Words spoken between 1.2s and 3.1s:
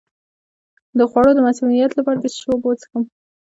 د مسمومیت لپاره د څه شي اوبه وڅښم؟